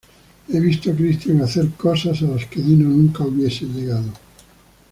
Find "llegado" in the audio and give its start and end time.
3.65-4.11